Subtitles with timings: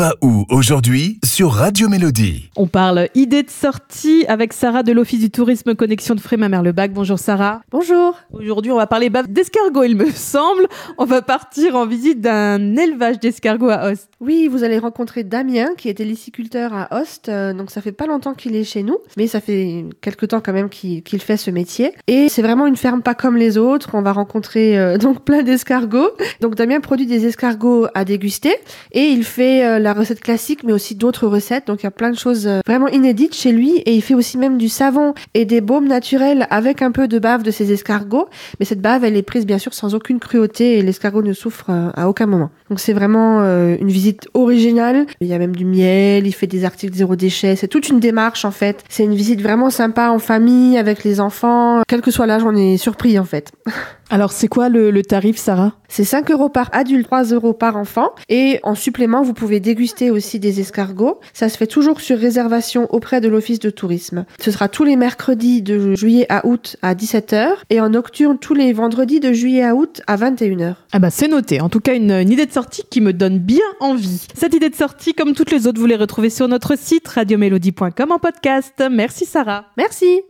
[0.00, 2.48] va où aujourd'hui sur Radio Mélodie?
[2.56, 6.90] On parle idée de sortie avec Sarah de l'Office du tourisme Connexion de Frémin-Merlebac.
[6.94, 7.60] Bonjour Sarah.
[7.70, 8.16] Bonjour.
[8.32, 10.66] Aujourd'hui, on va parler bave d'escargots, il me semble.
[10.96, 14.08] On va partir en visite d'un élevage d'escargots à Host.
[14.20, 17.28] Oui, vous allez rencontrer Damien qui était liciculteur à Host.
[17.28, 20.40] Euh, donc ça fait pas longtemps qu'il est chez nous, mais ça fait quelque temps
[20.40, 21.92] quand même qu'il qu'il fait ce métier.
[22.06, 23.90] Et c'est vraiment une ferme pas comme les autres.
[23.92, 26.10] On va rencontrer euh, donc plein d'escargots.
[26.40, 28.54] Donc Damien produit des escargots à déguster
[28.92, 31.66] et il fait euh, la recette classique, mais aussi d'autres recettes.
[31.66, 33.78] Donc il y a plein de choses euh, vraiment inédites chez lui.
[33.78, 37.18] Et il fait aussi même du savon et des baumes naturels avec un peu de
[37.18, 38.28] bave de ses escargots.
[38.58, 41.66] Mais cette bave, elle est prise bien sûr sans aucune cruauté et l'escargot ne souffre
[41.70, 42.50] euh, à aucun moment.
[42.68, 45.06] Donc c'est vraiment euh, une visite originale.
[45.20, 47.56] Il y a même du miel, il fait des articles zéro déchet.
[47.56, 48.84] C'est toute une démarche en fait.
[48.88, 51.82] C'est une visite vraiment sympa en famille, avec les enfants.
[51.88, 53.52] Quel que soit l'âge, on est surpris en fait.
[54.12, 55.74] Alors, c'est quoi le, le tarif, Sarah?
[55.86, 58.10] C'est 5 euros par adulte, 3 euros par enfant.
[58.28, 61.20] Et en supplément, vous pouvez déguster aussi des escargots.
[61.32, 64.24] Ça se fait toujours sur réservation auprès de l'office de tourisme.
[64.40, 68.54] Ce sera tous les mercredis de juillet à août à 17h et en nocturne tous
[68.54, 70.74] les vendredis de juillet à août à 21h.
[70.92, 71.60] Ah bah c'est noté.
[71.60, 74.26] En tout cas, une, une idée de sortie qui me donne bien envie.
[74.34, 78.10] Cette idée de sortie, comme toutes les autres, vous les retrouvez sur notre site radiomélodie.com
[78.10, 78.82] en podcast.
[78.90, 79.66] Merci Sarah.
[79.76, 80.22] Merci